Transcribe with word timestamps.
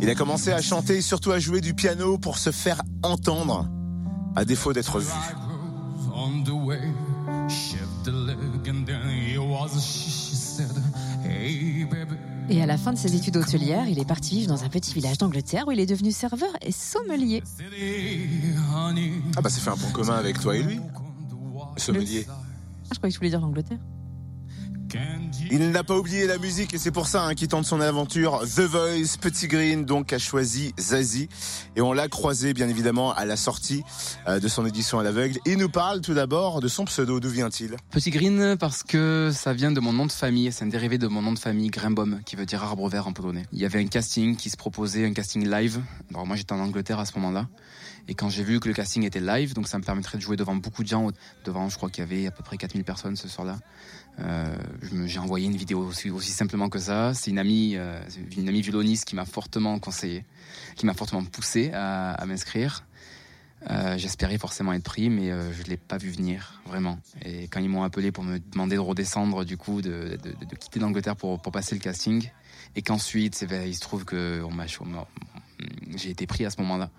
Il 0.00 0.10
a 0.10 0.14
commencé 0.14 0.52
à 0.52 0.60
chanter 0.60 0.98
et 0.98 1.02
surtout 1.02 1.32
à 1.32 1.38
jouer 1.38 1.60
du 1.60 1.74
piano 1.74 2.18
pour 2.18 2.38
se 2.38 2.50
faire 2.50 2.82
entendre, 3.02 3.68
à 4.36 4.44
défaut 4.44 4.72
d'être 4.72 5.00
vu. 5.00 5.12
Et 12.50 12.62
à 12.62 12.66
la 12.66 12.76
fin 12.76 12.92
de 12.92 12.98
ses 12.98 13.16
études 13.16 13.36
hôtelières, 13.38 13.88
il 13.88 13.98
est 13.98 14.04
parti 14.04 14.40
vivre 14.40 14.48
dans 14.48 14.64
un 14.64 14.68
petit 14.68 14.92
village 14.92 15.18
d'Angleterre 15.18 15.66
où 15.66 15.72
il 15.72 15.80
est 15.80 15.86
devenu 15.86 16.12
serveur 16.12 16.50
et 16.60 16.72
sommelier. 16.72 17.42
Ah 19.36 19.40
bah 19.40 19.48
c'est 19.48 19.60
fait 19.60 19.70
un 19.70 19.76
point 19.76 19.90
commun 19.90 20.16
avec 20.16 20.38
toi 20.40 20.56
et 20.56 20.62
lui. 20.62 20.80
Sommelier. 21.76 22.26
Ah, 22.28 22.34
je 22.92 22.98
croyais 22.98 23.10
que 23.10 23.14
je 23.14 23.18
voulais 23.18 23.30
dire 23.30 23.40
l'Angleterre. 23.40 23.78
Il 25.50 25.70
n'a 25.70 25.84
pas 25.84 25.96
oublié 25.96 26.26
la 26.26 26.38
musique 26.38 26.74
et 26.74 26.78
c'est 26.78 26.90
pour 26.90 27.06
ça 27.06 27.24
hein, 27.24 27.34
qu'il 27.34 27.48
tente 27.48 27.64
son 27.64 27.80
aventure. 27.80 28.40
The 28.40 28.60
Voice, 28.60 29.16
Petit 29.20 29.48
Green 29.48 29.84
donc 29.84 30.12
a 30.12 30.18
choisi 30.18 30.74
Zazie 30.78 31.28
et 31.76 31.80
on 31.80 31.92
l'a 31.92 32.08
croisé 32.08 32.54
bien 32.54 32.68
évidemment 32.68 33.12
à 33.12 33.24
la 33.24 33.36
sortie 33.36 33.82
euh, 34.26 34.40
de 34.40 34.48
son 34.48 34.66
édition 34.66 34.98
à 34.98 35.02
l'aveugle. 35.02 35.38
Il 35.46 35.58
nous 35.58 35.68
parle 35.68 36.00
tout 36.00 36.14
d'abord 36.14 36.60
de 36.60 36.68
son 36.68 36.84
pseudo. 36.84 37.20
D'où 37.20 37.28
vient-il? 37.28 37.76
Petit 37.90 38.10
Green 38.10 38.56
parce 38.58 38.82
que 38.82 39.30
ça 39.32 39.52
vient 39.52 39.72
de 39.72 39.80
mon 39.80 39.92
nom 39.92 40.06
de 40.06 40.12
famille. 40.12 40.50
C'est 40.52 40.64
un 40.64 40.68
dérivé 40.68 40.98
de 40.98 41.06
mon 41.06 41.22
nom 41.22 41.32
de 41.32 41.38
famille 41.38 41.68
Grimbom 41.68 42.20
qui 42.24 42.36
veut 42.36 42.46
dire 42.46 42.62
arbre 42.62 42.88
vert 42.88 43.06
en 43.06 43.12
polonais. 43.12 43.46
Il 43.52 43.58
y 43.58 43.64
avait 43.64 43.80
un 43.80 43.86
casting 43.86 44.36
qui 44.36 44.50
se 44.50 44.56
proposait, 44.56 45.04
un 45.04 45.12
casting 45.12 45.48
live. 45.48 45.80
Moi 46.10 46.36
j'étais 46.36 46.52
en 46.52 46.60
Angleterre 46.60 46.98
à 46.98 47.04
ce 47.04 47.12
moment-là. 47.18 47.48
Et 48.08 48.14
quand 48.14 48.28
j'ai 48.28 48.44
vu 48.44 48.60
que 48.60 48.68
le 48.68 48.74
casting 48.74 49.04
était 49.04 49.20
live, 49.20 49.54
donc 49.54 49.66
ça 49.66 49.78
me 49.78 49.82
permettrait 49.82 50.18
de 50.18 50.22
jouer 50.22 50.36
devant 50.36 50.54
beaucoup 50.54 50.82
de 50.82 50.88
gens, 50.88 51.10
devant 51.44 51.68
je 51.68 51.76
crois 51.76 51.88
qu'il 51.88 52.04
y 52.04 52.06
avait 52.06 52.26
à 52.26 52.30
peu 52.30 52.42
près 52.42 52.56
4000 52.56 52.84
personnes 52.84 53.16
ce 53.16 53.28
soir-là. 53.28 53.58
Euh, 54.20 54.56
j'ai 55.06 55.18
envoyé 55.18 55.46
une 55.46 55.56
vidéo 55.56 55.80
aussi, 55.80 56.10
aussi 56.10 56.30
simplement 56.30 56.68
que 56.68 56.78
ça. 56.78 57.14
C'est 57.14 57.30
une 57.30 57.38
amie, 57.38 57.74
euh, 57.76 58.00
une 58.36 58.48
amie 58.48 58.60
violoniste 58.60 59.06
qui 59.06 59.16
m'a 59.16 59.24
fortement 59.24 59.78
conseillé, 59.78 60.24
qui 60.76 60.86
m'a 60.86 60.94
fortement 60.94 61.24
poussé 61.24 61.70
à, 61.72 62.22
m'inscrire. 62.26 62.84
Euh, 63.70 63.96
J'espérais 63.96 64.36
forcément 64.36 64.74
être 64.74 64.84
pris, 64.84 65.08
mais 65.08 65.30
je 65.30 65.62
l'ai 65.64 65.78
pas 65.78 65.96
vu 65.96 66.10
venir 66.10 66.62
vraiment. 66.66 66.98
Et 67.24 67.48
quand 67.48 67.60
ils 67.60 67.70
m'ont 67.70 67.82
appelé 67.82 68.12
pour 68.12 68.22
me 68.22 68.38
demander 68.38 68.76
de 68.76 68.80
redescendre, 68.80 69.44
du 69.44 69.56
coup, 69.56 69.80
de, 69.80 70.18
quitter 70.60 70.78
l'Angleterre 70.78 71.16
pour, 71.16 71.40
passer 71.40 71.74
le 71.74 71.80
casting, 71.80 72.28
et 72.76 72.82
qu'ensuite, 72.82 73.44
il 73.66 73.74
se 73.74 73.80
trouve 73.80 74.04
que 74.04 74.42
j'ai 75.96 76.10
été 76.10 76.26
pris 76.26 76.44
à 76.44 76.50
ce 76.50 76.60
moment-là. 76.60 76.90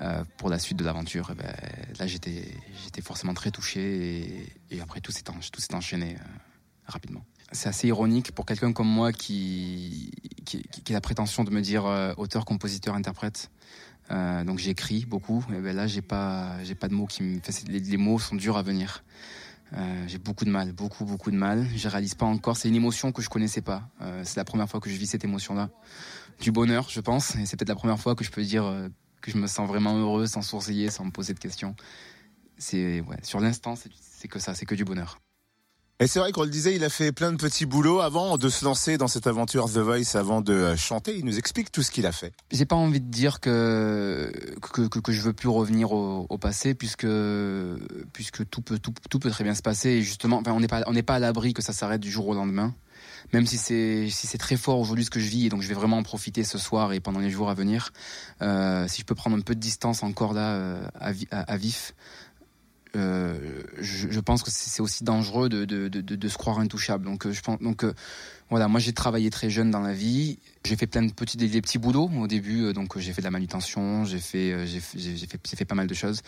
Euh, 0.00 0.24
pour 0.38 0.48
la 0.48 0.58
suite 0.58 0.78
de 0.78 0.84
l'aventure, 0.84 1.30
eh 1.32 1.34
ben, 1.34 1.54
là 1.98 2.06
j'étais, 2.06 2.54
forcément 3.02 3.34
très 3.34 3.50
touché 3.50 4.48
et, 4.70 4.80
après 4.80 5.00
tout 5.00 5.12
s'est, 5.12 5.24
s'est 5.58 5.74
enchaîné 5.74 6.16
euh, 6.16 6.24
rapidement. 6.86 7.24
C'est 7.52 7.68
assez 7.68 7.88
ironique 7.88 8.32
pour 8.32 8.46
quelqu'un 8.46 8.72
comme 8.72 8.88
moi 8.88 9.12
qui, 9.12 10.10
a 10.88 10.92
la 10.92 11.00
prétention 11.02 11.44
de 11.44 11.50
me 11.50 11.60
dire 11.60 11.84
euh, 11.84 12.14
auteur, 12.16 12.44
compositeur, 12.44 12.94
interprète. 12.94 13.50
Donc 14.10 14.58
j'écris 14.58 15.06
beaucoup. 15.06 15.42
Et 15.56 15.58
ben 15.58 15.74
là 15.74 15.86
j'ai 15.86 16.02
pas, 16.02 16.58
de 16.58 16.94
mots 16.94 17.06
qui 17.06 17.22
me, 17.22 17.40
les, 17.68 17.80
les, 17.80 17.96
mots 17.96 18.18
sont 18.18 18.36
durs 18.36 18.58
à 18.58 18.62
venir. 18.62 19.04
J'ai 20.06 20.18
beaucoup 20.18 20.44
de 20.44 20.50
mal, 20.50 20.72
beaucoup 20.72 21.06
beaucoup 21.06 21.30
de 21.30 21.36
mal. 21.36 21.66
Je 21.74 21.88
réalise 21.88 22.14
pas 22.14 22.26
encore. 22.26 22.58
C'est 22.58 22.68
une 22.68 22.74
émotion 22.74 23.10
que 23.10 23.22
je 23.22 23.30
connaissais 23.30 23.62
pas. 23.62 23.88
c'est 24.24 24.36
la 24.36 24.44
première 24.44 24.68
fois 24.68 24.80
que 24.80 24.90
je 24.90 24.96
vis 24.96 25.06
cette 25.06 25.24
émotion-là, 25.24 25.70
du 26.42 26.52
bonheur, 26.52 26.90
je 26.90 27.00
pense. 27.00 27.36
Et 27.36 27.46
c'est 27.46 27.56
peut-être 27.56 27.70
la 27.70 27.74
première 27.74 27.98
fois 27.98 28.14
que 28.14 28.22
je 28.22 28.30
peux 28.30 28.42
dire 28.42 28.90
que 29.22 29.30
je 29.30 29.38
me 29.38 29.46
sens 29.46 29.66
vraiment 29.66 29.96
heureux 29.96 30.26
sans 30.26 30.42
sourciller, 30.42 30.90
sans 30.90 31.04
me 31.04 31.10
poser 31.10 31.32
de 31.32 31.38
questions. 31.38 31.74
C'est 32.58 33.00
ouais, 33.00 33.16
sur 33.22 33.40
l'instant, 33.40 33.74
c'est 33.76 34.28
que 34.28 34.38
ça, 34.38 34.54
c'est 34.54 34.66
que 34.66 34.74
du 34.74 34.84
bonheur. 34.84 35.18
Et 36.00 36.08
c'est 36.08 36.18
vrai 36.18 36.32
qu'on 36.32 36.42
le 36.42 36.50
disait, 36.50 36.74
il 36.74 36.82
a 36.82 36.88
fait 36.88 37.12
plein 37.12 37.30
de 37.30 37.36
petits 37.36 37.64
boulots 37.64 38.00
avant 38.00 38.36
de 38.36 38.48
se 38.48 38.64
lancer 38.64 38.98
dans 38.98 39.06
cette 39.06 39.28
aventure 39.28 39.66
The 39.66 39.78
Voice, 39.78 40.16
avant 40.16 40.40
de 40.40 40.74
chanter. 40.74 41.16
Il 41.16 41.24
nous 41.24 41.38
explique 41.38 41.70
tout 41.70 41.82
ce 41.82 41.92
qu'il 41.92 42.06
a 42.06 42.12
fait. 42.12 42.32
J'ai 42.50 42.64
pas 42.64 42.74
envie 42.74 43.00
de 43.00 43.08
dire 43.08 43.38
que 43.38 44.32
que, 44.60 44.88
que, 44.88 44.98
que 44.98 45.12
je 45.12 45.20
veux 45.20 45.32
plus 45.32 45.48
revenir 45.48 45.92
au, 45.92 46.26
au, 46.28 46.38
passé, 46.38 46.74
puisque 46.74 47.06
puisque 48.12 48.48
tout 48.48 48.62
peut 48.62 48.80
tout, 48.80 48.92
tout 49.08 49.18
peut 49.20 49.30
très 49.30 49.44
bien 49.44 49.54
se 49.54 49.62
passer. 49.62 49.90
Et 49.90 50.02
justement, 50.02 50.38
enfin, 50.40 50.52
on 50.52 50.60
n'est 50.60 50.66
pas 50.66 50.82
on 50.88 50.92
n'est 50.92 51.04
pas 51.04 51.14
à 51.14 51.18
l'abri 51.20 51.54
que 51.54 51.62
ça 51.62 51.72
s'arrête 51.72 52.00
du 52.00 52.10
jour 52.10 52.26
au 52.26 52.34
lendemain 52.34 52.74
même 53.32 53.46
si 53.46 53.58
c'est 53.58 54.38
très 54.38 54.56
fort 54.56 54.78
aujourd'hui 54.78 55.04
ce 55.04 55.10
que 55.10 55.20
je 55.20 55.28
vis 55.28 55.46
et 55.46 55.48
donc 55.48 55.62
je 55.62 55.68
vais 55.68 55.74
vraiment 55.74 55.98
en 55.98 56.02
profiter 56.02 56.44
ce 56.44 56.58
soir 56.58 56.92
et 56.92 57.00
pendant 57.00 57.20
les 57.20 57.30
jours 57.30 57.50
à 57.50 57.54
venir 57.54 57.92
euh, 58.42 58.86
si 58.88 59.00
je 59.00 59.06
peux 59.06 59.14
prendre 59.14 59.36
un 59.36 59.40
peu 59.40 59.54
de 59.54 59.60
distance 59.60 60.02
encore 60.02 60.32
là 60.34 60.54
euh, 60.54 60.84
à, 61.30 61.56
vif 61.56 61.94
euh, 62.96 63.31
je, 63.82 64.10
je, 64.10 64.20
pense 64.20 64.42
que 64.42 64.50
c'est 64.50 64.80
aussi 64.80 65.04
dangereux 65.04 65.48
de, 65.48 65.64
de, 65.64 65.88
de, 65.88 66.00
de, 66.00 66.28
se 66.28 66.38
croire 66.38 66.58
intouchable. 66.58 67.04
Donc, 67.04 67.30
je 67.30 67.40
pense, 67.40 67.58
donc 67.60 67.84
euh, 67.84 67.92
voilà, 68.50 68.68
moi 68.68 68.80
j'ai 68.80 68.92
travaillé 68.92 69.30
très 69.30 69.50
jeune 69.50 69.70
dans 69.70 69.80
la 69.80 69.92
vie. 69.92 70.38
J'ai 70.64 70.76
fait 70.76 70.86
plein 70.86 71.02
de 71.02 71.12
petits, 71.12 71.36
des, 71.36 71.48
des 71.48 71.60
petits 71.60 71.78
boulots 71.78 72.10
au 72.18 72.26
début. 72.26 72.64
Euh, 72.64 72.72
donc 72.72 72.98
j'ai 72.98 73.12
fait 73.12 73.20
de 73.20 73.26
la 73.26 73.30
manutention, 73.30 74.04
j'ai 74.04 74.18
fait, 74.18 74.66
j'ai 74.66 74.80
fait, 74.80 74.98
j'ai 74.98 75.26
fait, 75.26 75.56
fait, 75.56 75.64
pas 75.64 75.74
mal 75.74 75.86
de 75.86 75.94
choses. 75.94 76.22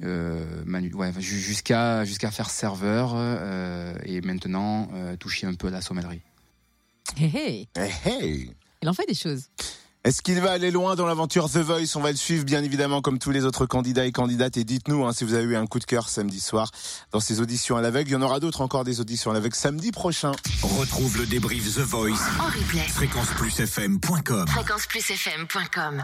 Ouais, 0.00 1.12
jusqu'à 1.18 2.04
jusqu'à 2.04 2.30
faire 2.30 2.50
serveur 2.50 3.16
et 4.04 4.20
maintenant 4.20 4.88
toucher 5.18 5.46
un 5.46 5.54
peu 5.54 5.68
à 5.68 5.70
la 5.70 5.80
sommellerie. 5.80 6.22
Hey 7.16 7.30
hey. 7.34 7.68
Hey 7.76 7.92
hey. 8.04 8.50
Il 8.82 8.88
en 8.88 8.94
fait 8.94 9.06
des 9.06 9.14
choses. 9.14 9.50
Est-ce 10.02 10.22
qu'il 10.22 10.40
va 10.40 10.52
aller 10.52 10.70
loin 10.70 10.94
dans 10.96 11.04
l'aventure 11.04 11.50
The 11.50 11.58
Voice? 11.58 11.94
On 11.94 12.00
va 12.00 12.10
le 12.10 12.16
suivre 12.16 12.42
bien 12.44 12.64
évidemment 12.64 13.02
comme 13.02 13.18
tous 13.18 13.32
les 13.32 13.44
autres 13.44 13.66
candidats 13.66 14.06
et 14.06 14.12
candidates. 14.12 14.56
Et 14.56 14.64
dites-nous 14.64 15.04
hein, 15.04 15.12
si 15.12 15.24
vous 15.24 15.34
avez 15.34 15.44
eu 15.44 15.56
un 15.56 15.66
coup 15.66 15.78
de 15.78 15.84
cœur 15.84 16.08
samedi 16.08 16.40
soir 16.40 16.70
dans 17.12 17.20
ces 17.20 17.42
auditions 17.42 17.76
à 17.76 17.82
l'aveugle. 17.82 18.08
Il 18.08 18.12
y 18.14 18.16
en 18.16 18.22
aura 18.22 18.40
d'autres 18.40 18.62
encore 18.62 18.84
des 18.84 19.00
auditions 19.00 19.30
à 19.30 19.34
l'aveugle 19.34 19.54
samedi 19.54 19.92
prochain. 19.92 20.32
Retrouve 20.62 21.18
le 21.18 21.26
débrief 21.26 21.74
The 21.74 21.80
Voice 21.80 22.16
en 22.40 22.46
replay. 22.46 22.80
fréquenceplusfm.com 22.88 24.46
fréquenceplusfm.com 24.46 25.98